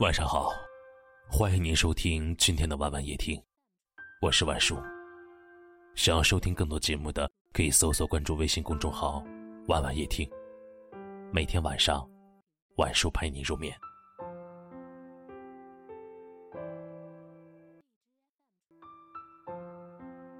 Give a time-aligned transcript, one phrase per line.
[0.00, 0.50] 晚上好，
[1.30, 3.40] 欢迎您收听今天的晚晚夜听，
[4.20, 4.76] 我是晚叔。
[5.94, 9.24] 想要收听更多节目的，可以搜索关注微信公众号
[9.68, 10.28] “晚晚夜听”，
[11.32, 12.04] 每天晚上，
[12.78, 13.72] 晚叔陪你入眠。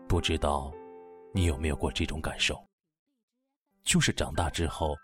[0.09, 0.73] 不知道
[1.33, 2.61] 你有没有过这种感受？
[3.85, 4.97] 就是长大之后，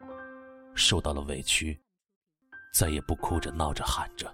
[0.75, 1.81] 受到了委屈，
[2.75, 4.29] 再也不哭着闹着喊着。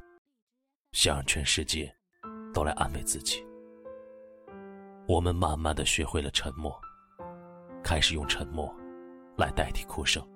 [0.97, 1.95] 想让全世界
[2.55, 3.45] 都来安慰自己。
[5.07, 6.75] 我们慢慢的学会了沉默，
[7.85, 8.75] 开始用沉默
[9.37, 10.27] 来代替哭声，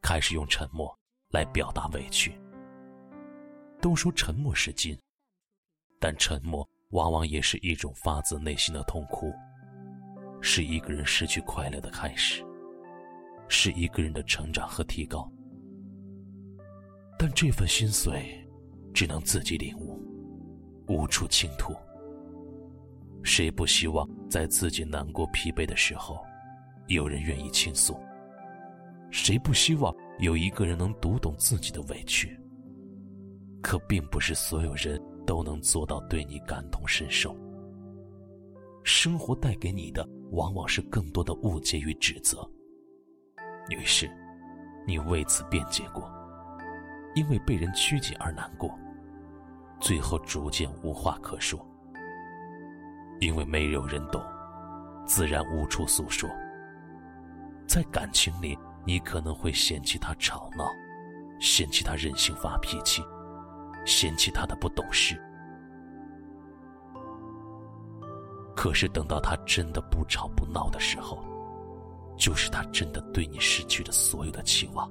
[0.00, 0.96] 开始用沉默
[1.30, 2.40] 来表达委屈。
[3.80, 4.96] 都说沉默是金，
[5.98, 9.34] 但沉默往往也是一种发自内心的痛哭，
[10.40, 12.46] 是一个人失去快乐的开始，
[13.48, 15.28] 是一个人的成长和提高。
[17.18, 18.47] 但这份心碎。
[18.92, 19.98] 只能自己领悟，
[20.88, 21.74] 无处倾吐。
[23.22, 26.18] 谁不希望在自己难过、疲惫的时候，
[26.86, 27.98] 有人愿意倾诉？
[29.10, 32.38] 谁不希望有一个人能读懂自己的委屈？
[33.62, 37.36] 可并不是所有人都能做到对你感同身受。
[38.84, 42.48] 生活带给你的，往往是更多的误解与指责。
[43.70, 44.10] 于是，
[44.86, 46.10] 你为此辩解过，
[47.14, 48.70] 因为被人曲解而难过。
[49.80, 51.64] 最后逐渐无话可说，
[53.20, 54.20] 因为没有人懂，
[55.06, 56.28] 自然无处诉说。
[57.66, 60.68] 在感情里，你可能会嫌弃他吵闹，
[61.38, 63.02] 嫌弃他任性发脾气，
[63.84, 65.20] 嫌弃他的不懂事。
[68.56, 71.22] 可是等到他真的不吵不闹的时候，
[72.16, 74.90] 就是他真的对你失去了所有的期望。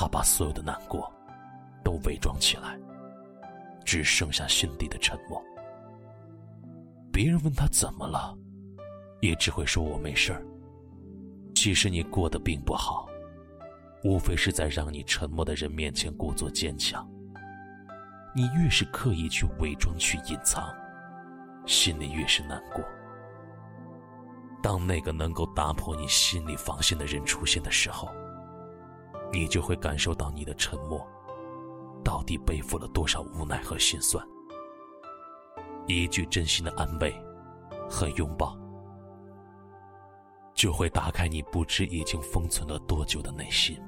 [0.00, 1.12] 他把所有的难过
[1.84, 2.78] 都伪装起来。
[3.84, 5.42] 只剩下心底的沉默。
[7.12, 8.36] 别人问他怎么了，
[9.20, 10.42] 也只会说我没事儿。
[11.54, 13.08] 其实你过得并不好，
[14.04, 17.06] 无非是在让你沉默的人面前故作坚强。
[18.32, 20.72] 你越是刻意去伪装、去隐藏，
[21.66, 22.84] 心里越是难过。
[24.62, 28.08] 当那个能够打破你心理防线的人出现的时候，
[29.32, 31.06] 你就会感受到你的沉默。
[32.02, 34.26] 到底背负了多少无奈和心酸？
[35.86, 37.14] 一句真心的安慰
[37.88, 38.56] 和拥抱，
[40.54, 43.78] 就会打开你不知已经封存了多久的内心。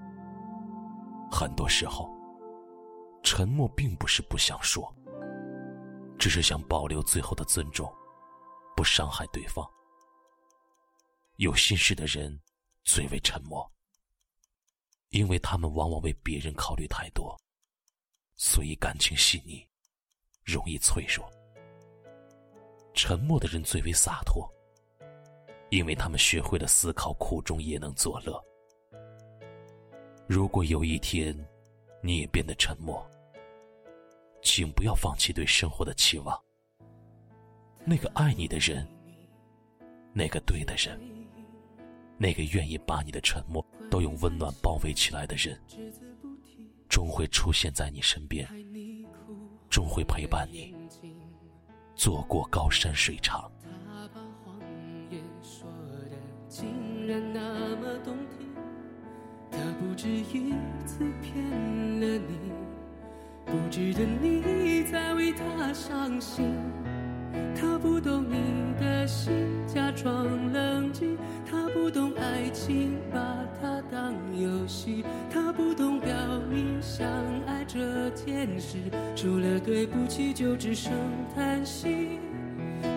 [1.30, 2.10] 很多时候，
[3.22, 4.94] 沉默并不是不想说，
[6.18, 7.90] 只是想保留最后的尊重，
[8.76, 9.66] 不伤害对方。
[11.36, 12.38] 有心事的人
[12.84, 13.71] 最为沉默，
[15.12, 17.34] 因为他们往往为别人考虑太多。
[18.34, 19.64] 所以感情细腻，
[20.42, 21.30] 容易脆弱。
[22.94, 24.46] 沉默的人最为洒脱，
[25.70, 28.42] 因为他们学会了思考，苦中也能作乐。
[30.26, 31.36] 如果有一天，
[32.02, 33.04] 你也变得沉默，
[34.42, 36.38] 请不要放弃对生活的期望。
[37.84, 38.86] 那个爱你的人，
[40.12, 40.98] 那个对的人，
[42.22, 45.58] 那个愿意把你的沉默都用温暖包围起来的人。
[46.88, 48.48] 终会出现在你身边，
[49.68, 50.72] 终会陪伴你
[51.96, 53.50] 走过高山水长。
[53.64, 54.56] 他把谎
[55.10, 55.68] 言说
[56.08, 56.16] 的
[56.46, 58.46] 竟然那么动听，
[59.50, 60.52] 他不止一
[60.86, 61.44] 次骗
[62.00, 62.52] 了你，
[63.46, 66.54] 不值得你再为他伤心。
[67.56, 69.32] 他不懂你的心，
[69.72, 71.16] 假装冷静。
[71.50, 73.18] 他不懂爱情，把
[73.60, 75.04] 它当游戏。
[75.30, 76.14] 他不懂表
[76.50, 77.06] 明相
[77.46, 78.78] 爱这件事，
[79.16, 80.92] 除了对不起就只剩
[81.34, 82.18] 叹息。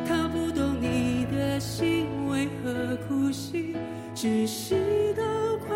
[0.08, 3.76] 他不懂你的心为何哭泣，
[4.16, 4.76] 窒息
[5.16, 5.24] 到
[5.66, 5.76] 快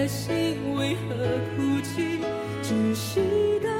[0.00, 1.14] 的心为何
[1.54, 2.20] 哭泣，
[2.62, 3.20] 窒息
[3.62, 3.79] 到